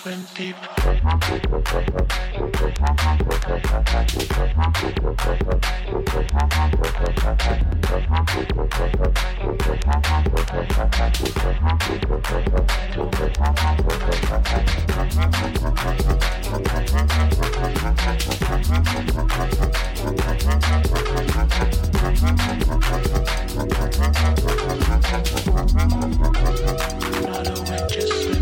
[0.00, 0.56] swim deep.
[1.04, 1.24] Not
[27.48, 28.39] a just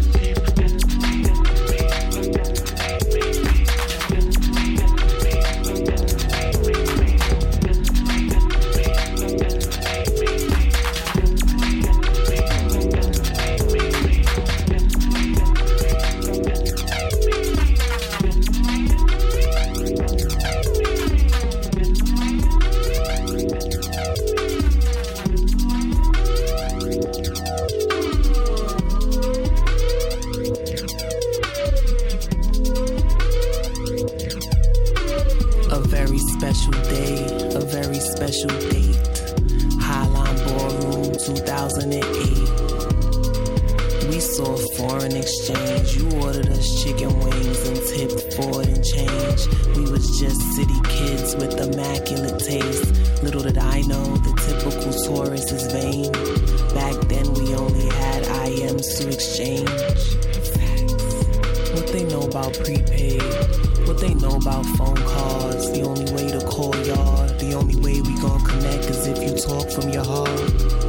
[64.40, 65.72] about phone calls?
[65.72, 69.34] The only way to call y'all, the only way we gon' connect is if you
[69.36, 70.30] talk from your heart.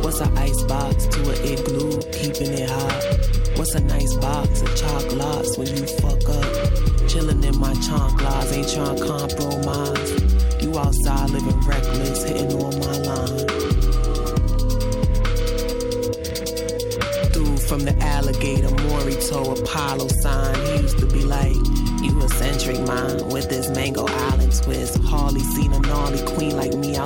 [0.03, 3.57] What's an ice box to an igloo, keeping it hot?
[3.57, 6.53] What's a nice box of chocolates when you fuck up?
[7.09, 9.38] Chillin' in my chanclas, ain't tryna compromise.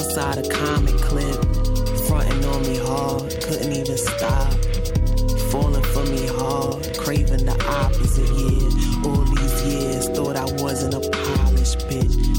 [0.04, 1.46] Outside a comic clip.
[2.08, 4.52] Frontin' on me hard, couldn't even stop.
[5.50, 9.10] Falling for me hard, craving the opposite, yeah.
[9.10, 12.33] All these years, thought I wasn't a polished bitch.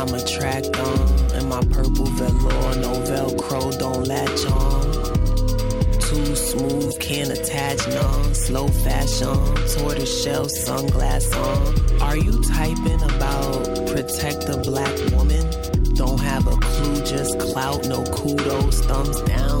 [0.00, 1.30] I'm attract on.
[1.34, 6.00] And my purple velour, no Velcro, don't latch on.
[6.00, 8.34] Too smooth, can't attach none.
[8.34, 9.36] Slow fashion,
[9.76, 12.00] tortoise shell, sunglass on.
[12.00, 15.46] Are you typing about protect a black woman?
[15.94, 19.60] Don't have a clue, just clout, no kudos, thumbs down.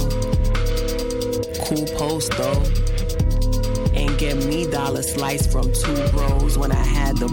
[1.66, 2.64] Cool post though.
[3.94, 7.28] And get me dollar slice from two bros when I had the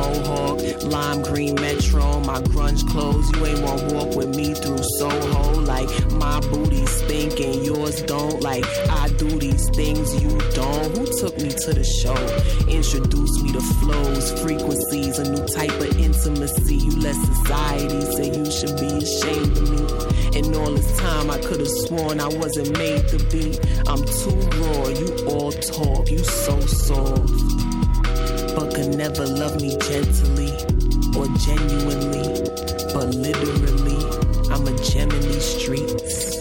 [0.00, 3.30] mohawk, lime green metro, my grunge clothes.
[3.32, 8.40] You ain't wanna walk with me through Soho like my booty stink and yours don't.
[8.42, 10.96] Like I do these things you don't.
[10.96, 12.20] Who took me to the show?
[12.68, 16.76] Introduced me to flows, frequencies, a new type of intimacy.
[16.76, 20.38] You let society say you should be ashamed of me.
[20.38, 23.58] And all this time I could have sworn I wasn't made to be.
[23.86, 27.39] I'm too raw, you all talk, you so soft.
[28.68, 30.52] Could never love me gently
[31.16, 32.44] or genuinely.
[32.92, 33.98] But literally,
[34.50, 36.39] I'm a gem in these streets.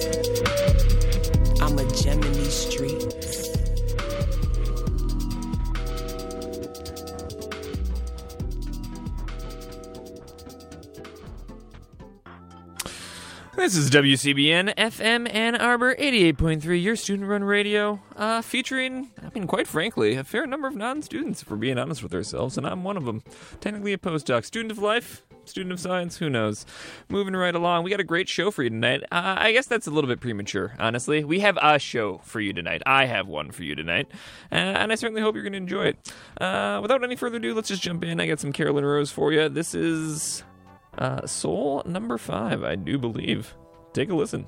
[13.59, 19.47] This is WCBN FM Ann Arbor 88.3, your student run radio, uh, featuring, I mean,
[19.47, 22.65] quite frankly, a fair number of non students, if we're being honest with ourselves, and
[22.65, 23.21] I'm one of them.
[23.59, 24.45] Technically a postdoc.
[24.45, 26.65] Student of life, student of science, who knows?
[27.09, 29.03] Moving right along, we got a great show for you tonight.
[29.11, 31.25] Uh, I guess that's a little bit premature, honestly.
[31.25, 32.81] We have a show for you tonight.
[32.85, 34.07] I have one for you tonight,
[34.53, 36.13] uh, and I certainly hope you're going to enjoy it.
[36.39, 38.21] Uh, without any further ado, let's just jump in.
[38.21, 39.49] I got some Carolyn Rose for you.
[39.49, 40.43] This is
[40.97, 43.55] uh, Soul number five, I do believe.
[43.93, 44.47] Take a listen.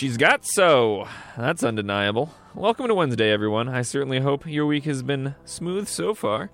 [0.00, 1.06] She's got so.
[1.36, 2.32] That's undeniable.
[2.54, 3.68] Welcome to Wednesday, everyone.
[3.68, 6.50] I certainly hope your week has been smooth so far.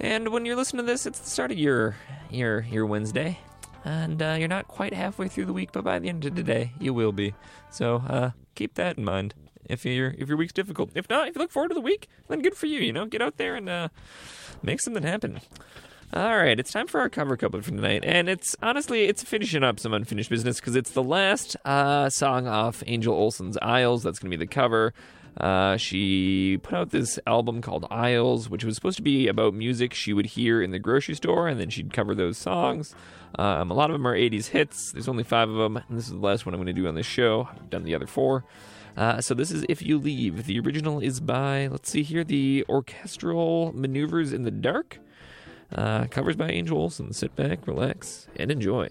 [0.00, 1.94] And when you're listening to this, it's the start of your
[2.28, 3.38] your your Wednesday,
[3.84, 6.42] and uh, you're not quite halfway through the week, but by the end of the
[6.42, 7.34] day, you will be.
[7.70, 9.34] So uh, keep that in mind.
[9.64, 12.08] If your if your week's difficult, if not, if you look forward to the week,
[12.26, 12.80] then good for you.
[12.80, 13.88] You know, get out there and uh,
[14.60, 15.40] make something happen.
[16.14, 19.64] All right, it's time for our cover couplet for tonight, and it's honestly it's finishing
[19.64, 24.02] up some unfinished business because it's the last uh, song off Angel Olsen's Aisles.
[24.02, 24.92] That's going to be the cover.
[25.38, 29.94] Uh, she put out this album called Aisles, which was supposed to be about music
[29.94, 32.94] she would hear in the grocery store, and then she'd cover those songs.
[33.38, 34.92] Um, a lot of them are 80s hits.
[34.92, 36.86] There's only five of them, and this is the last one I'm going to do
[36.88, 37.48] on this show.
[37.50, 38.44] I've done the other four.
[38.98, 40.44] Uh, so this is If You Leave.
[40.44, 44.98] The original is by, let's see here, the Orchestral Maneuvers in the Dark.
[45.74, 47.12] Uh, covers by Angel Olsen.
[47.12, 48.88] Sit back, relax, and enjoy.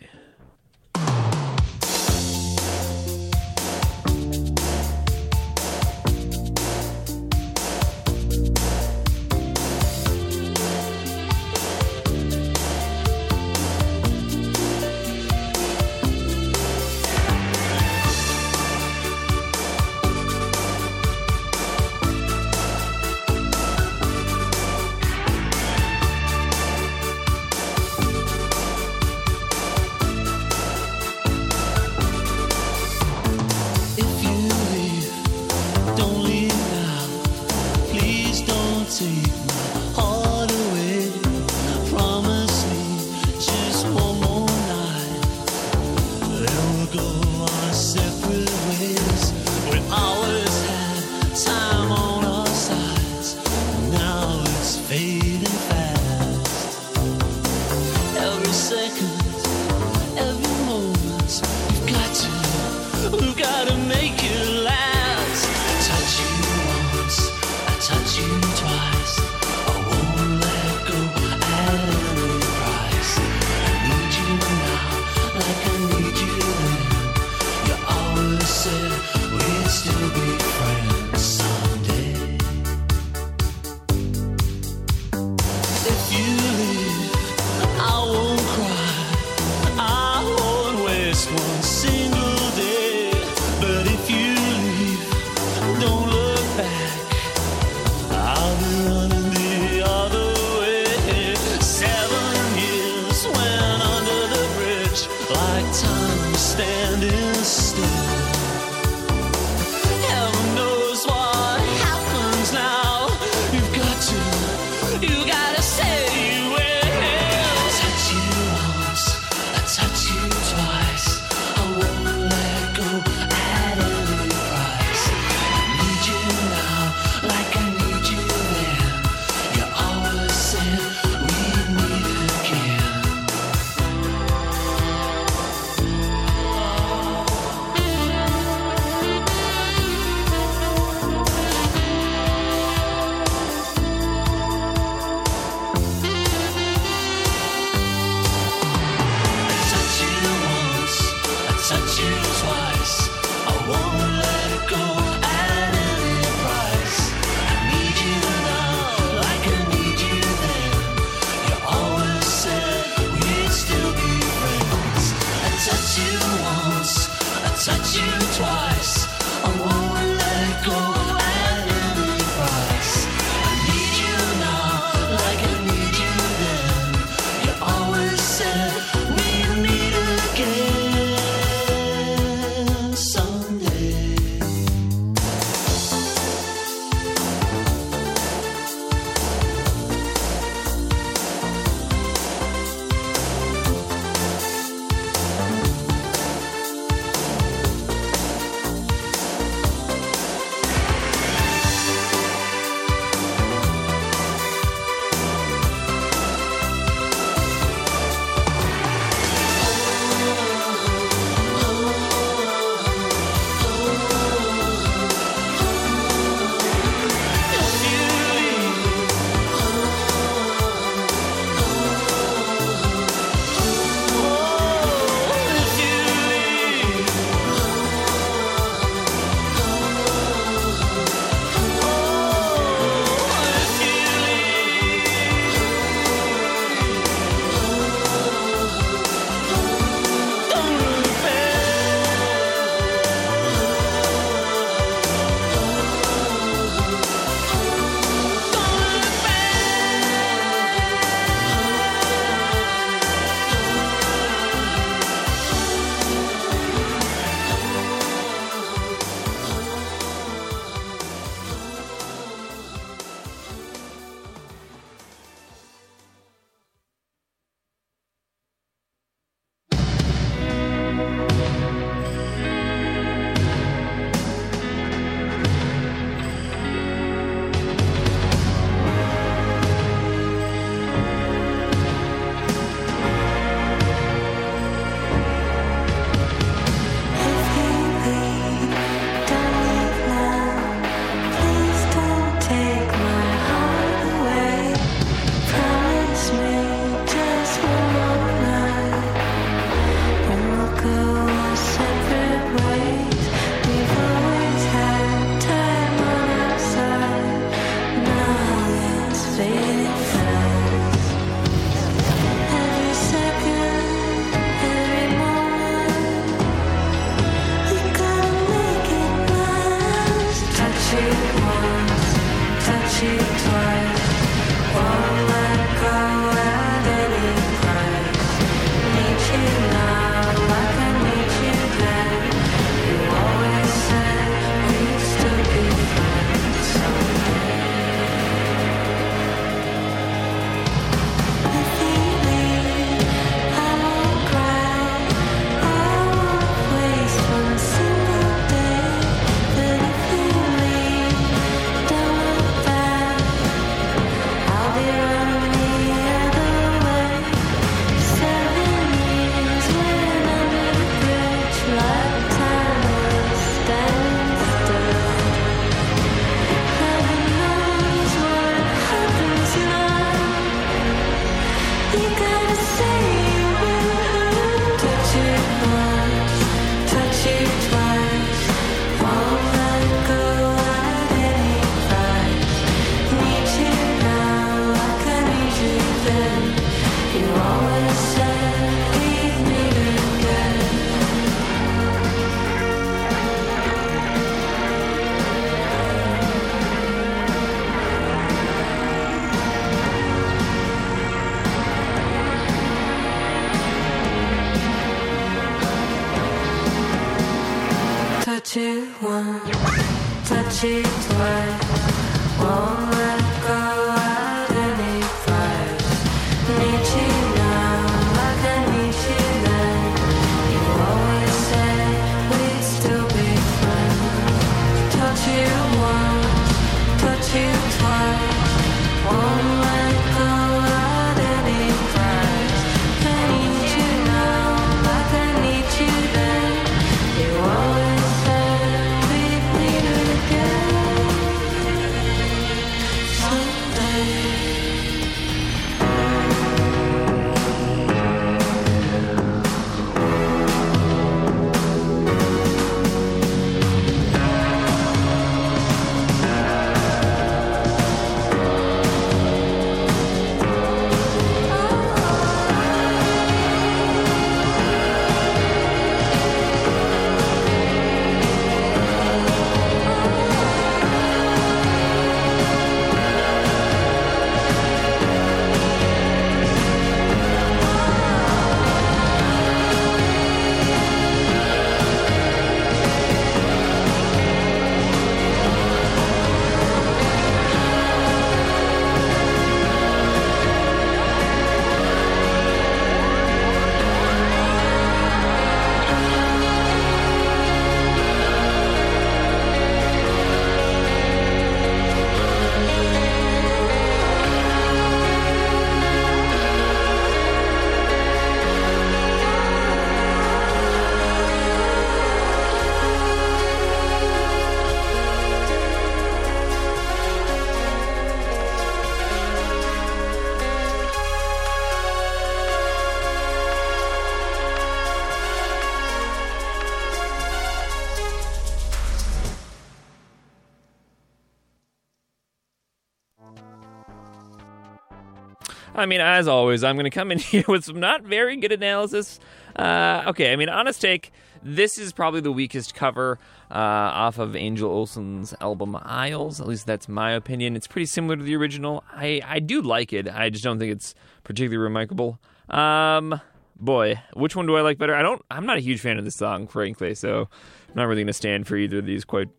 [535.81, 538.51] I mean, as always, I'm going to come in here with some not very good
[538.51, 539.20] analysis.
[539.55, 541.11] Uh, okay, I mean, honest take,
[541.44, 543.17] this is probably the weakest cover
[543.50, 546.39] uh, off of Angel Olsen's album Aisles.
[546.39, 547.55] At least that's my opinion.
[547.55, 548.83] It's pretty similar to the original.
[548.91, 550.07] I, I do like it.
[550.07, 552.20] I just don't think it's particularly remarkable.
[552.50, 553.20] Um,
[553.55, 554.94] boy, which one do I like better?
[554.94, 555.24] I don't.
[555.31, 556.94] I'm not a huge fan of this song, frankly.
[556.94, 557.27] So
[557.70, 559.29] I'm not really going to stand for either of these quite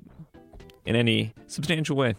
[0.84, 2.14] in any substantial way.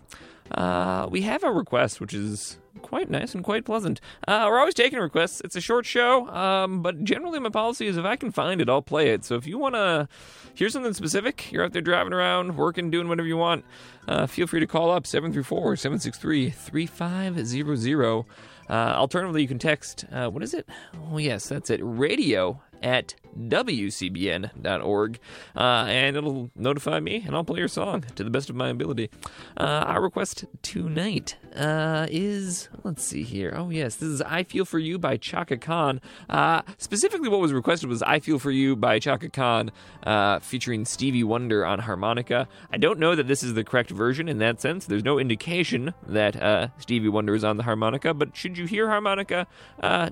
[0.52, 4.00] Uh, we have a request, which is quite nice and quite pleasant.
[4.28, 5.42] Uh, we're always taking requests.
[5.44, 8.70] It's a short show, um, but generally my policy is if I can find it,
[8.70, 9.24] I'll play it.
[9.26, 10.08] So if you want to
[10.54, 13.66] hear something specific, you're out there driving around, working, doing whatever you want,
[14.08, 18.26] uh, feel free to call up 734 763 3500.
[18.70, 20.68] Uh, alternatively, you can text, uh, what is it?
[21.12, 25.20] Oh, yes, that's it, radio at wcbn.org,
[25.56, 28.70] uh, and it'll notify me, and I'll play your song to the best of my
[28.70, 29.10] ability.
[29.58, 33.54] Uh, our request tonight uh, is, let's see here.
[33.56, 36.02] Oh, yes, this is I Feel For You by Chaka Khan.
[36.30, 39.72] Uh, specifically, what was requested was I Feel For You by Chaka Khan,
[40.04, 42.48] uh, featuring Stevie Wonder on harmonica.
[42.72, 44.86] I don't know that this is the correct version in that sense.
[44.86, 48.90] There's no indication that uh, Stevie Wonder is on the harmonica, but should you hear
[48.90, 49.48] harmonica,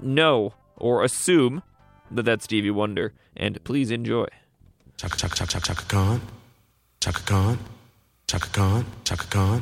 [0.02, 1.64] know or assume
[2.12, 4.28] that that's Stevie Wonder, and please enjoy.
[4.98, 6.20] Chaka chaka chaka chaka chaka
[7.00, 7.58] Chaka
[8.28, 9.62] Chaka Chaka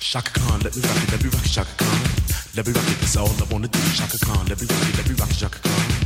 [0.00, 1.84] Chaka Let me rock it, let me rock it, Chaka
[2.56, 3.78] Let me rock it, that's all I wanna do.
[3.94, 4.16] Chaka
[4.48, 6.05] let me rock it, let me rock it, Chaka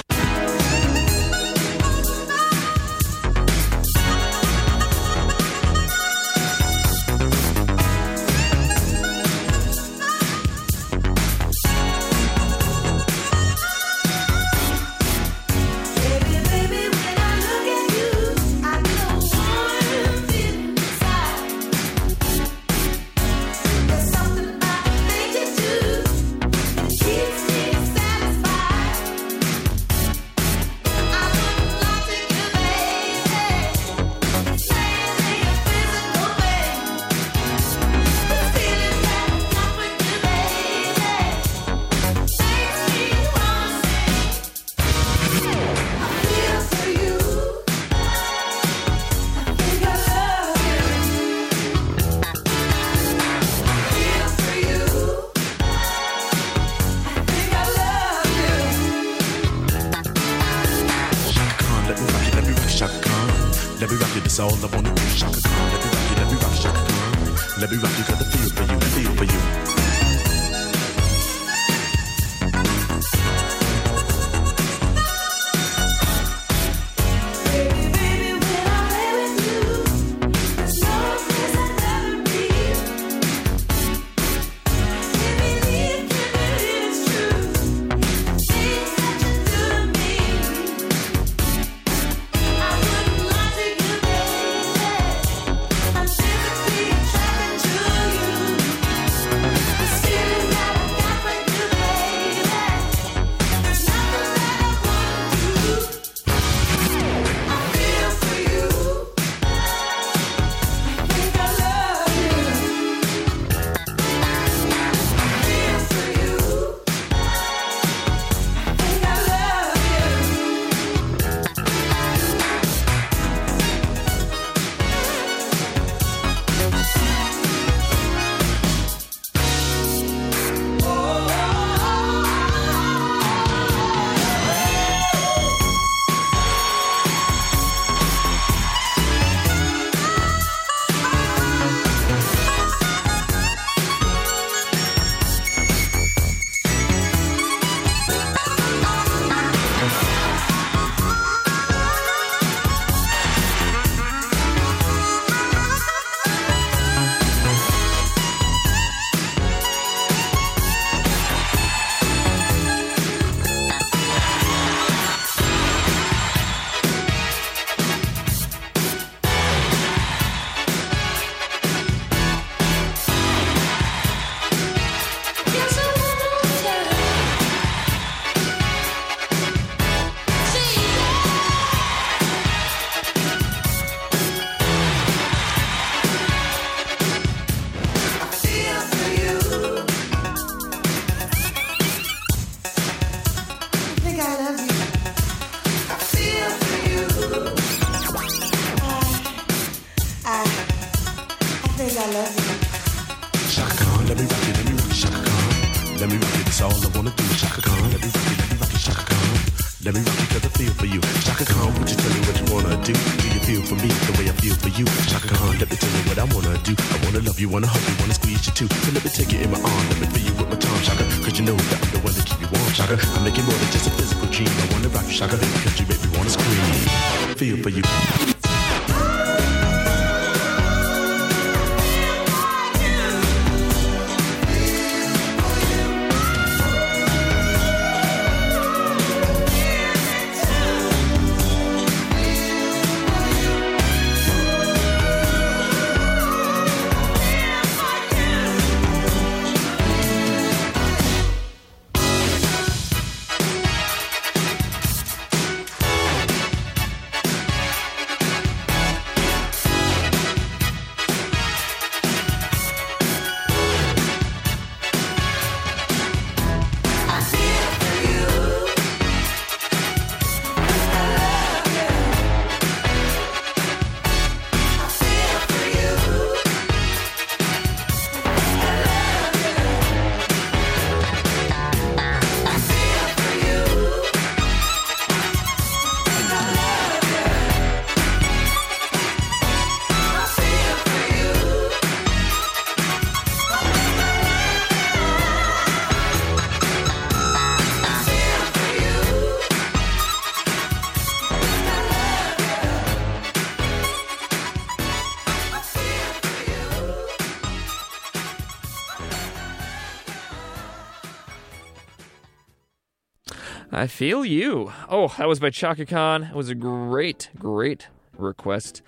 [313.87, 314.71] Feel you.
[314.89, 316.23] Oh, that was by Chaka Khan.
[316.23, 318.81] It was a great, great request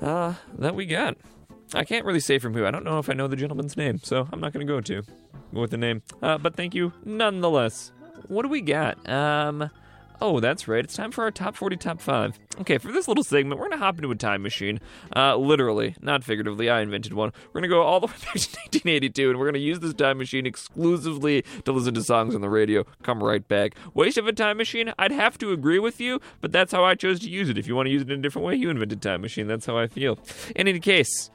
[0.00, 1.16] uh, that we got.
[1.74, 2.66] I can't really say from who.
[2.66, 4.80] I don't know if I know the gentleman's name, so I'm not going to go
[4.80, 5.02] to
[5.52, 6.02] with the name.
[6.22, 7.92] Uh, but thank you nonetheless.
[8.26, 9.08] What do we got?
[9.08, 9.70] Um,
[10.20, 10.84] oh, that's right.
[10.84, 12.38] It's time for our top 40, top 5.
[12.60, 14.80] Okay, for this little segment, we're going to hop into a time machine.
[15.14, 16.68] Uh, literally, not figuratively.
[16.68, 17.32] I invented one.
[17.48, 19.80] We're going to go all the way back to 1982, and we're going to use
[19.80, 22.84] this time machine exclusively to listen to songs on the radio.
[23.02, 23.74] Come right back.
[23.94, 24.92] Waste of a time machine?
[24.98, 27.58] I'd have to agree with you, but that's how I chose to use it.
[27.58, 29.46] If you want to use it in a different way, you invented time machine.
[29.46, 30.18] That's how I feel.
[30.54, 31.30] In any case,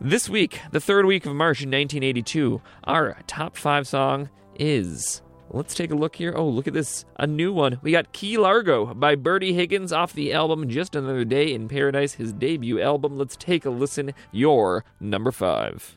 [0.00, 5.22] this week, the third week of March in 1982, our top five song is.
[5.50, 6.34] Let's take a look here.
[6.36, 7.04] Oh, look at this.
[7.16, 7.78] A new one.
[7.82, 12.14] We got Key Largo by Bertie Higgins off the album Just Another Day in Paradise,
[12.14, 13.16] his debut album.
[13.16, 14.12] Let's take a listen.
[14.32, 15.96] Your number five.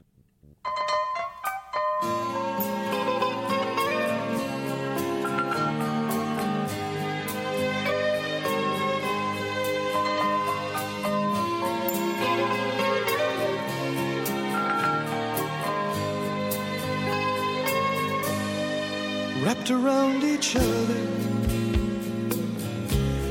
[19.50, 21.02] Wrapped around each other,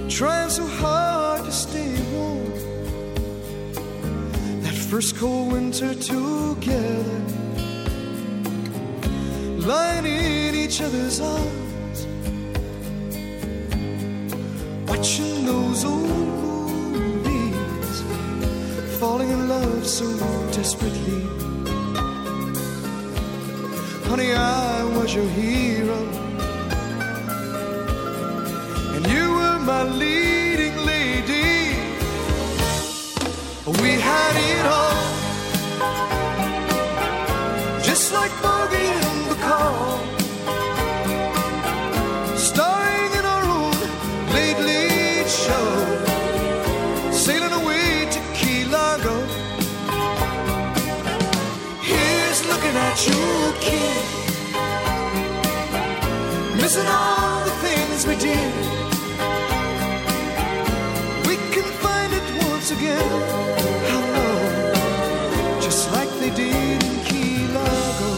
[0.08, 2.50] trying so hard to stay warm.
[4.62, 7.20] That first cold winter together,
[9.70, 11.98] lying in each other's arms,
[14.88, 16.08] watching those old
[16.96, 18.02] movies,
[18.98, 20.04] falling in love so
[20.50, 21.37] desperately.
[24.08, 25.98] Honey, I was your hero.
[28.94, 31.76] And you were my leading lady.
[33.82, 35.04] We had it all.
[37.82, 40.00] Just like Bogey and Bacall.
[42.36, 43.76] Starring in our own
[44.32, 45.68] late, late show.
[47.12, 49.16] Sailing away to Key Largo.
[51.82, 54.04] Here's looking at you, kid.
[56.60, 58.54] Missing all the things we did.
[61.28, 63.10] We can find it once again.
[65.66, 68.10] Just like they did in Key Largo.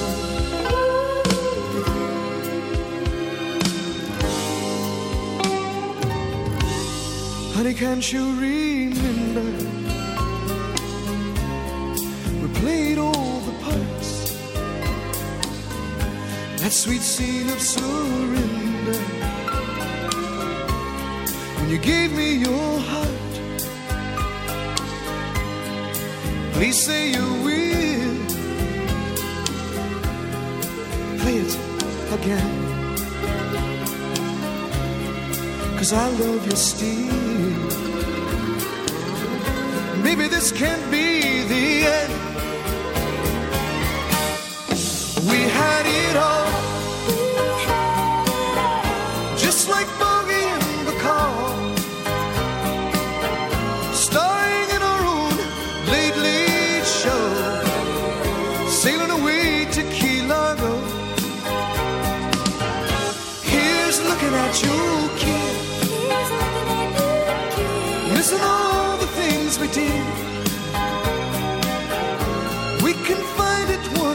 [7.54, 8.59] Honey, can't you remember?
[16.70, 18.98] That sweet scene of surrender.
[21.58, 23.32] When you gave me your heart.
[26.52, 28.14] Please say you will.
[31.18, 31.52] Play it
[32.16, 32.52] again.
[35.76, 37.58] Cause I love you still.
[40.04, 41.66] Maybe this can't be the
[41.98, 42.12] end.
[45.28, 46.39] We had it all.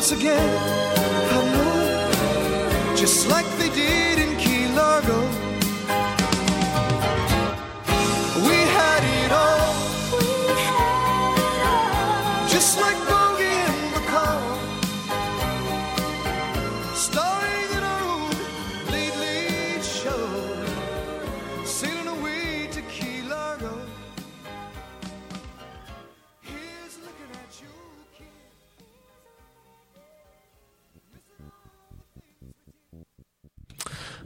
[0.05, 0.84] Once again.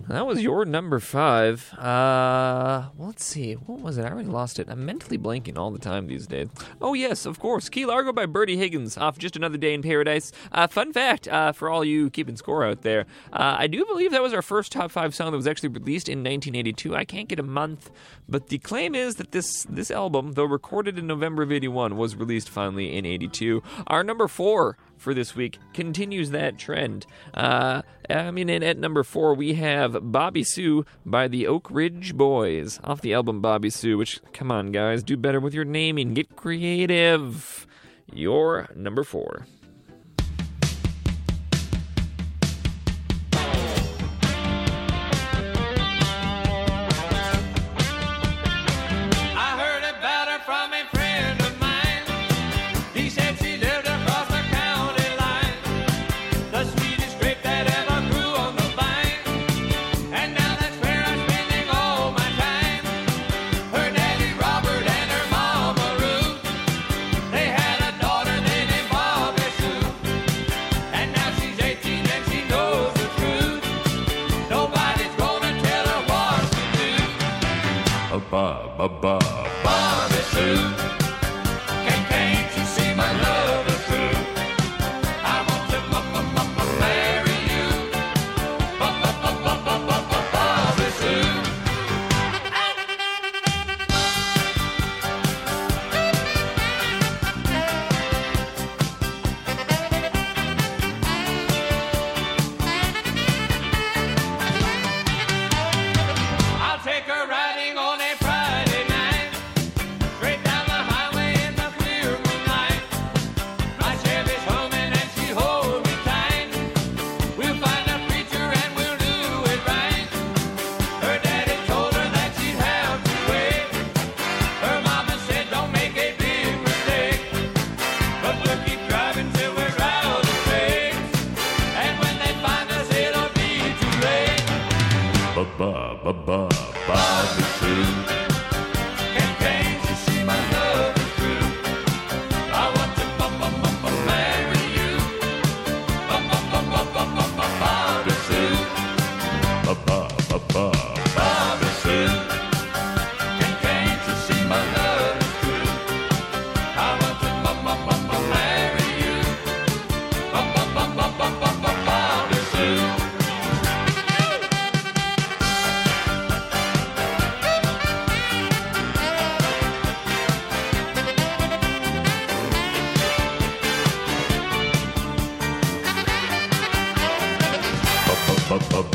[0.10, 1.72] That was your number five.
[1.74, 3.54] Uh, well, let's see.
[3.54, 4.06] What was it?
[4.06, 4.68] I already lost it.
[4.68, 6.50] I'm mentally blanking all the time these days.
[6.82, 7.70] Oh, yes, of course.
[7.70, 10.32] Key Largo by Bertie Higgins off Just Another Day in Paradise.
[10.52, 14.10] Uh, fun fact uh, for all you keeping score out there uh, I do believe
[14.12, 16.96] that was our first top five song that was actually released in 1982.
[16.96, 17.92] I can't get a month,
[18.28, 22.16] but the claim is that this, this album, though recorded in November of 81, was
[22.16, 23.62] released finally in 82.
[23.88, 27.06] Our number four for this week continues that trend.
[27.34, 32.16] Uh, I mean, and at number four, we have Bobbie Sue by the Oak Ridge
[32.16, 36.14] Boys off the album Bobbie Sue, which, come on, guys, do better with your naming.
[36.14, 37.66] Get creative.
[38.14, 39.46] Your number four.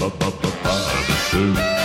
[0.05, 0.73] ba ba ba ba.
[1.31, 1.84] Shoot.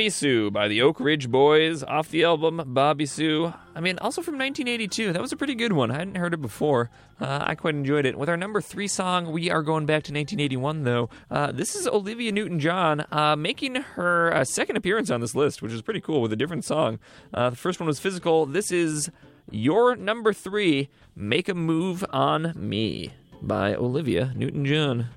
[0.00, 3.52] Bobbie Sue by the Oak Ridge Boys off the album Bobbie Sue.
[3.74, 5.12] I mean, also from 1982.
[5.12, 5.90] That was a pretty good one.
[5.90, 6.88] I hadn't heard it before.
[7.20, 8.16] Uh, I quite enjoyed it.
[8.16, 11.10] With our number three song, we are going back to 1981, though.
[11.30, 15.70] Uh, this is Olivia Newton John uh, making her second appearance on this list, which
[15.72, 16.98] is pretty cool with a different song.
[17.34, 18.46] Uh, the first one was Physical.
[18.46, 19.10] This is
[19.50, 25.08] Your Number Three Make a Move on Me by Olivia Newton John.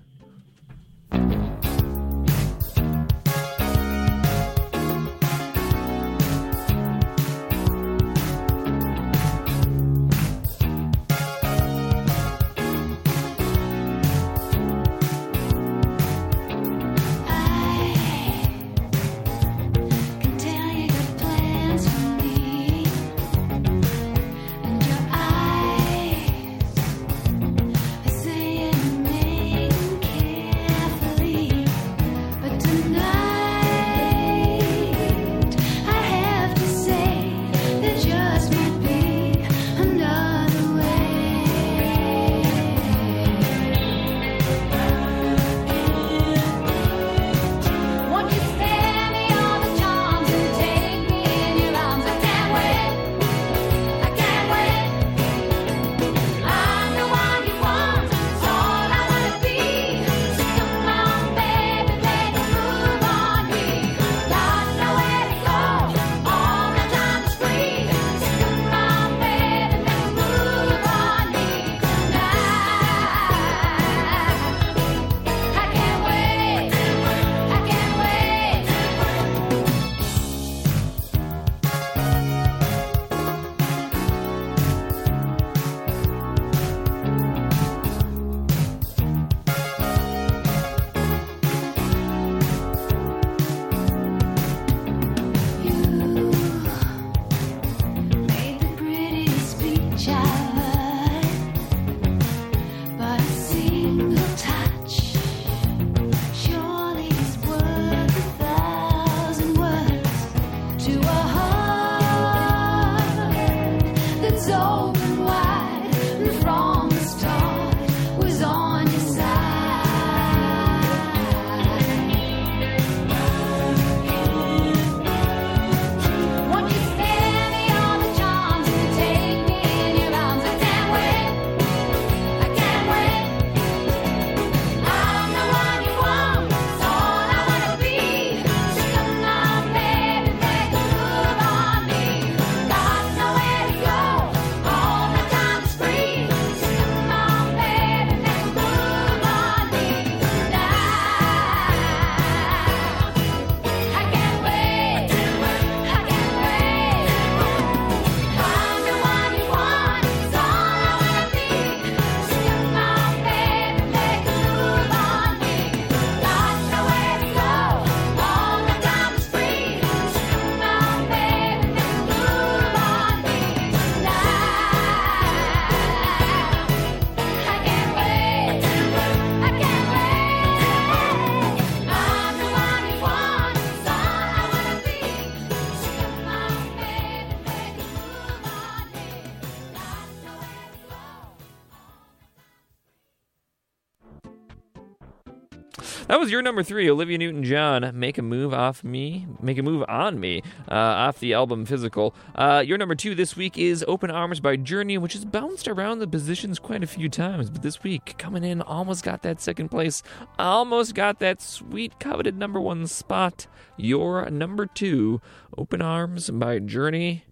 [196.08, 197.92] That was your number three, Olivia Newton-John.
[197.98, 202.14] Make a move off me, make a move on me, uh, off the album Physical.
[202.36, 206.00] Uh, your number two this week is Open Arms by Journey, which has bounced around
[206.00, 209.70] the positions quite a few times, but this week coming in, almost got that second
[209.70, 210.04] place,
[210.38, 213.48] almost got that sweet coveted number one spot.
[213.78, 215.22] Your number two,
[215.58, 217.24] Open Arms by Journey.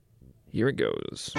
[0.50, 1.34] Here it goes.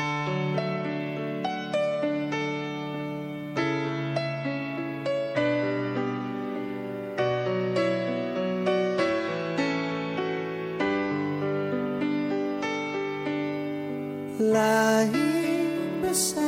[16.12, 16.41] Beside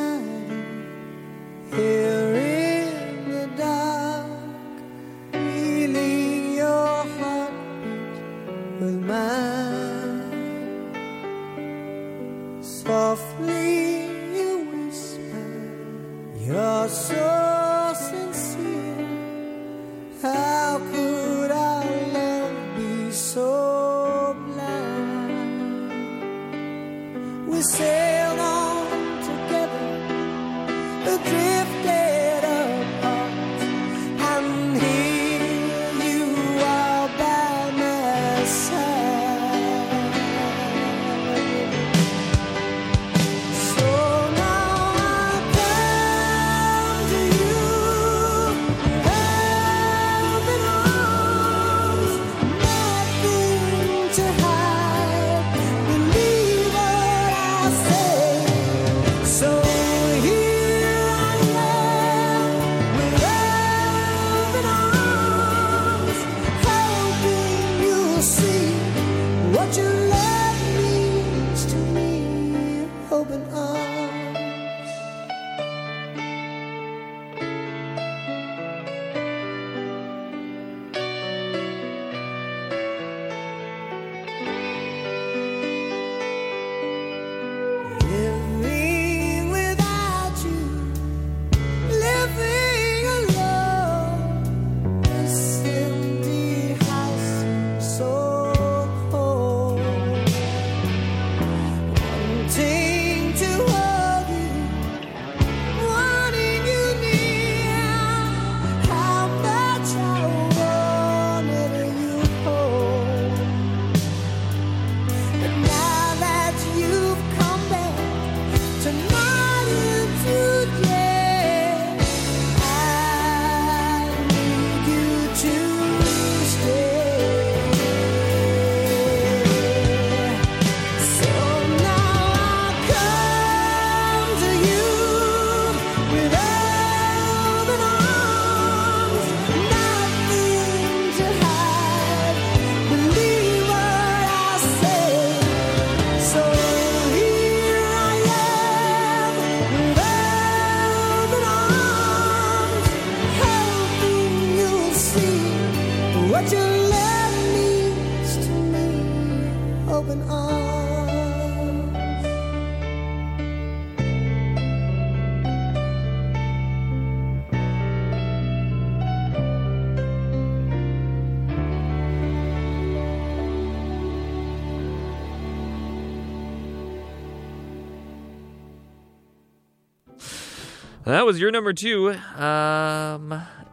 [181.24, 182.10] That was your number two.
[182.10, 183.32] Um,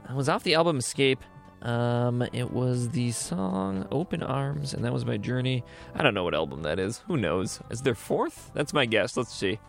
[0.10, 1.22] it was off the album Escape.
[1.62, 5.66] Um, it was the song Open Arms, and that was my journey.
[5.93, 6.99] I don't know what album that is.
[7.08, 7.60] Who knows?
[7.70, 8.52] Is there fourth?
[8.54, 9.18] That's my guess.
[9.18, 9.60] Let's see.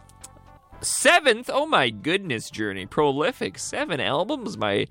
[0.80, 1.50] Seventh?
[1.52, 2.86] Oh my goodness, Journey.
[2.86, 3.58] Prolific.
[3.58, 4.86] Seven albums by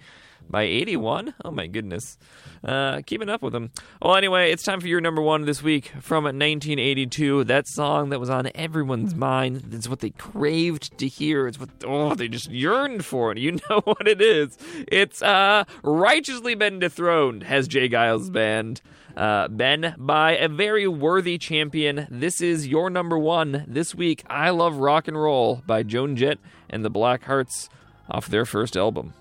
[0.51, 1.33] by 81.
[1.43, 2.17] Oh my goodness.
[2.63, 3.71] Uh, keeping up with them.
[4.01, 7.45] Well, anyway, it's time for your number one this week from 1982.
[7.45, 9.69] That song that was on everyone's mind.
[9.71, 11.47] It's what they craved to hear.
[11.47, 13.37] It's what, oh, they just yearned for it.
[13.37, 14.57] You know what it is.
[14.87, 17.89] It's uh, Righteously Been Dethroned, has J.
[17.89, 18.81] Geils band.
[19.15, 22.07] Uh, been by a very worthy champion.
[22.09, 24.23] This is your number one this week.
[24.29, 26.39] I Love Rock and Roll by Joan Jett
[26.69, 27.67] and the Black Hearts
[28.09, 29.13] off their first album.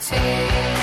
[0.00, 0.75] 17.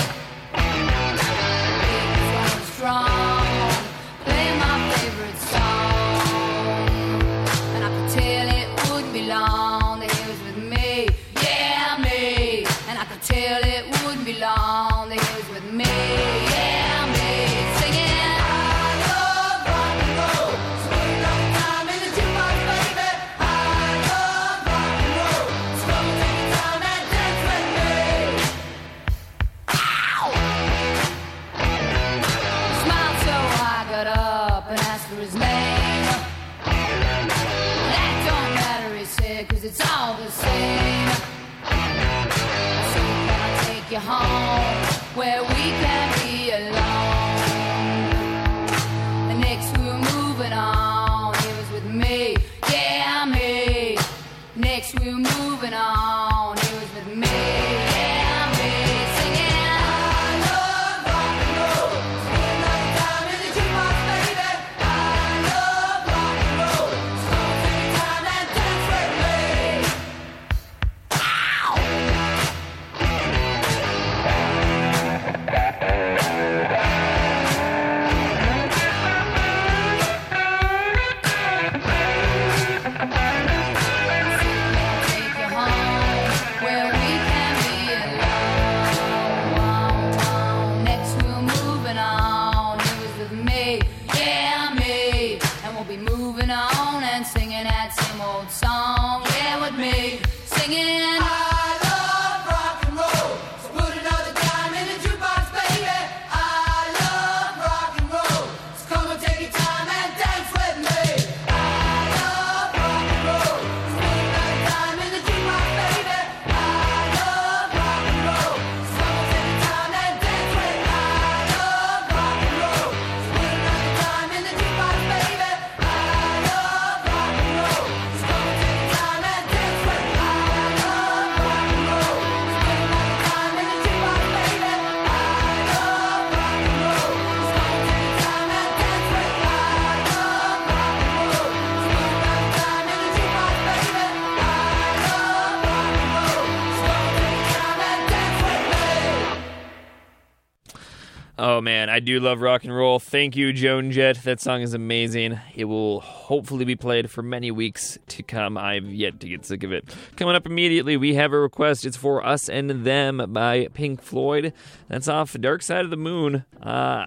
[152.03, 152.99] Do love rock and roll.
[152.99, 154.23] Thank you, Joan Jett.
[154.23, 155.39] That song is amazing.
[155.55, 158.57] It will hopefully be played for many weeks to come.
[158.57, 159.85] I've yet to get sick of it.
[160.15, 161.85] Coming up immediately, we have a request.
[161.85, 164.53] It's for Us and Them by Pink Floyd.
[164.87, 166.45] That's off Dark Side of the Moon.
[166.61, 167.05] Uh,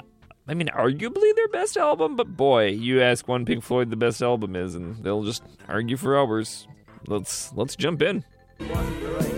[0.49, 4.23] I mean, arguably their best album, but boy, you ask one Pink Floyd the best
[4.23, 6.67] album is, and they'll just argue for hours.
[7.07, 8.25] Let's let's jump in.
[8.59, 9.36] Thank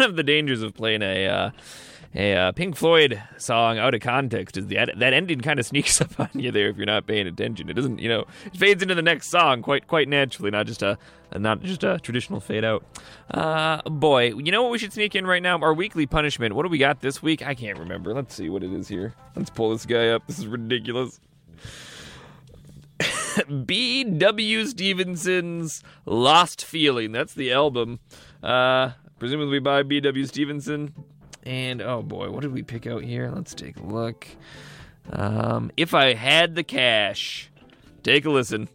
[0.00, 1.50] one of the dangers of playing a uh,
[2.14, 6.00] a uh, Pink Floyd song out of context is that that ending kind of sneaks
[6.00, 7.68] up on you there if you're not paying attention.
[7.68, 10.82] It doesn't, you know, it fades into the next song quite quite naturally, not just
[10.82, 10.96] a
[11.36, 12.82] not just a traditional fade out.
[13.30, 15.58] Uh, boy, you know what we should sneak in right now?
[15.58, 16.54] Our weekly punishment.
[16.54, 17.46] What do we got this week?
[17.46, 18.14] I can't remember.
[18.14, 19.14] Let's see what it is here.
[19.36, 20.26] Let's pull this guy up.
[20.26, 21.20] This is ridiculous.
[23.66, 24.66] B.W.
[24.66, 27.12] Stevenson's Lost Feeling.
[27.12, 28.00] That's the album.
[28.42, 30.26] Uh, presumably by B.W.
[30.26, 30.92] Stevenson.
[31.44, 33.30] And oh boy, what did we pick out here?
[33.32, 34.26] Let's take a look.
[35.12, 37.50] Um, if I had the cash,
[38.02, 38.68] take a listen.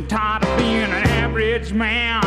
[0.00, 2.22] And tired of being an average man.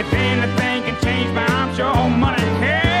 [0.00, 2.97] If anything can change me, I'm sure money can.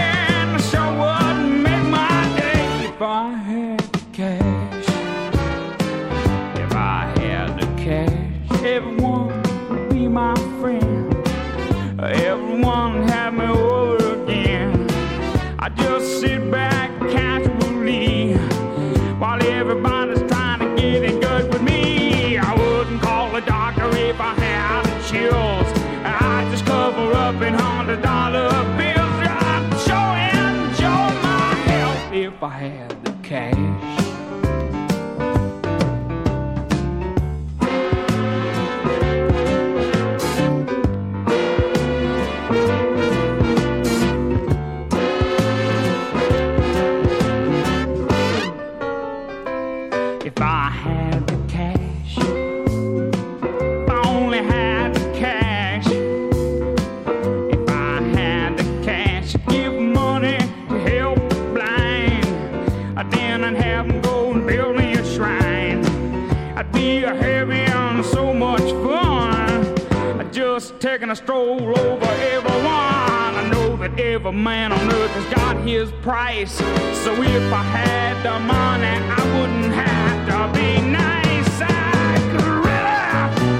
[74.28, 79.40] Every man on earth has got his price, so if I had the money, I
[79.40, 81.60] wouldn't have to be nice.
[81.62, 82.98] I could really,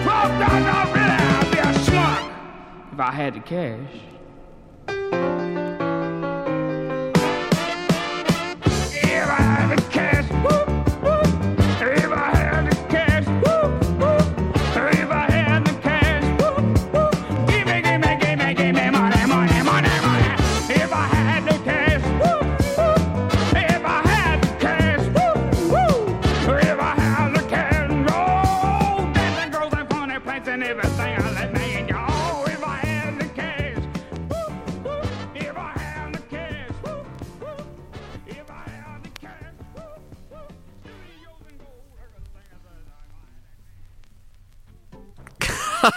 [0.05, 2.23] oh, no, no, really, I'd be a schmuck
[2.93, 4.08] if I had the cash.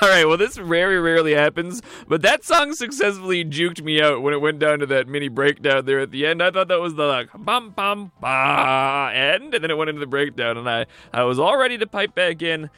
[0.04, 4.34] All right, well, this very rarely happens, but that song successfully juked me out when
[4.34, 6.42] it went down to that mini breakdown there at the end.
[6.42, 10.00] I thought that was the like bum bum ba end, and then it went into
[10.00, 12.72] the breakdown, and I I was all ready to pipe back in,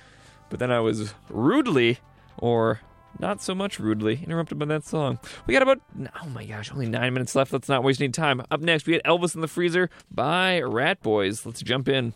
[0.50, 2.00] but then I was rudely,
[2.38, 2.82] or
[3.20, 5.18] not so much rudely, interrupted by that song.
[5.48, 5.80] We got about
[6.22, 7.54] oh my gosh, only nine minutes left.
[7.54, 8.42] Let's not waste any time.
[8.52, 11.46] Up next, we got Elvis in the Freezer by Rat Boys.
[11.46, 12.16] Let's jump in.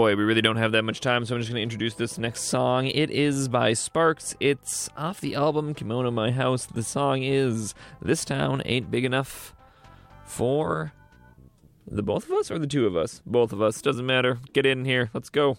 [0.00, 2.16] Boy, we really don't have that much time, so I'm just going to introduce this
[2.16, 2.86] next song.
[2.86, 4.34] It is by Sparks.
[4.40, 6.64] It's off the album Kimono My House.
[6.64, 9.54] The song is This Town Ain't Big Enough
[10.24, 10.94] for
[11.86, 13.20] the both of us or the two of us?
[13.26, 13.82] Both of us.
[13.82, 14.38] Doesn't matter.
[14.54, 15.10] Get in here.
[15.12, 15.58] Let's go.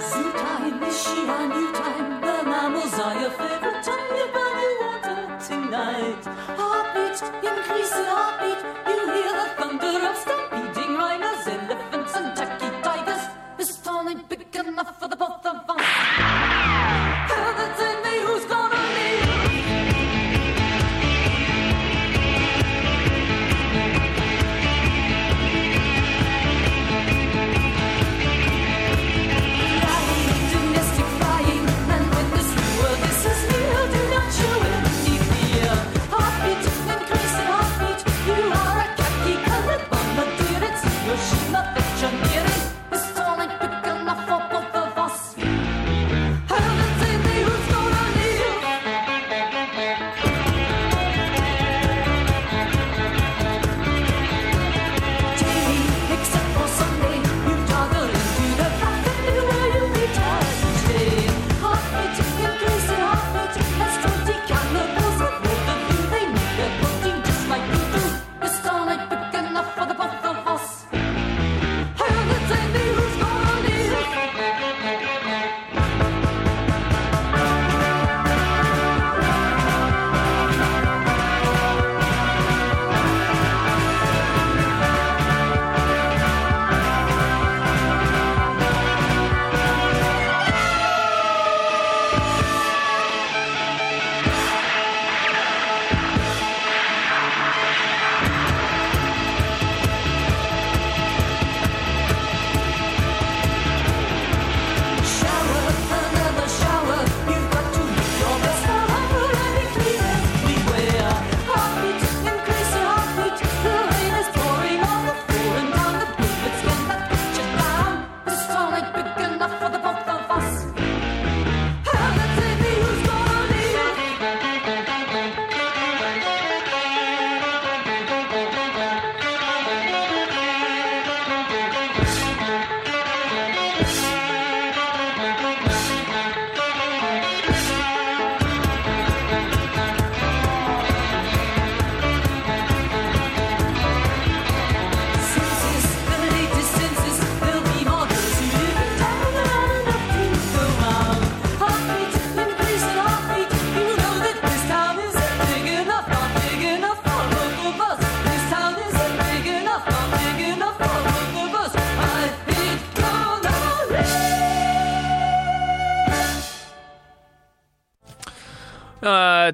[0.00, 2.20] Zoo time is she a new time?
[2.22, 4.16] The mammals are your favorite time.
[4.16, 6.24] You value water tonight.
[6.56, 8.79] Heartbeat, increase in heartbeat.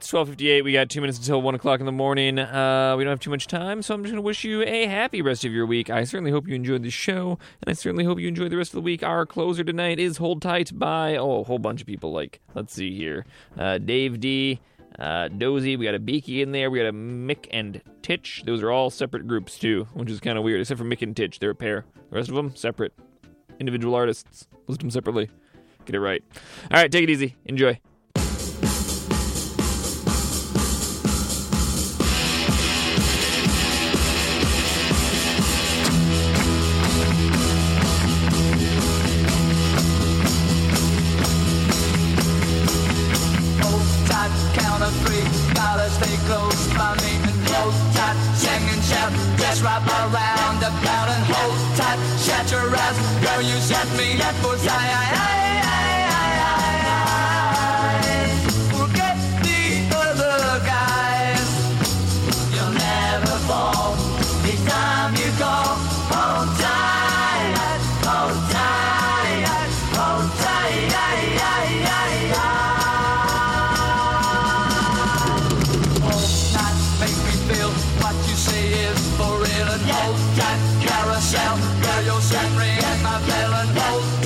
[0.07, 0.63] It's twelve fifty eight.
[0.63, 2.39] We got two minutes until one o'clock in the morning.
[2.39, 5.21] Uh, we don't have too much time, so I'm just gonna wish you a happy
[5.21, 5.91] rest of your week.
[5.91, 8.71] I certainly hope you enjoyed the show, and I certainly hope you enjoy the rest
[8.71, 9.03] of the week.
[9.03, 12.13] Our closer tonight is "Hold Tight" by oh a whole bunch of people.
[12.13, 13.27] Like let's see here,
[13.59, 14.61] uh, Dave Dee
[14.97, 16.71] Uh, Dozy, we got a Beaky in there.
[16.71, 18.45] We got a Mick and Tich.
[18.47, 20.61] Those are all separate groups too, which is kind of weird.
[20.61, 21.85] Except for Mick and Tich, they're a pair.
[22.11, 22.93] The rest of them separate,
[23.59, 24.47] individual artists.
[24.69, 25.31] List them separately.
[25.85, 26.23] Get it right.
[26.71, 27.35] All right, take it easy.
[27.45, 27.81] Enjoy.
[80.47, 81.57] Tight, carousel.
[81.83, 83.19] Girl, you'll set ring my
[83.61, 84.26] and hold oh.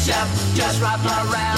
[0.00, 0.14] Sing.
[0.54, 1.49] Just wrap around the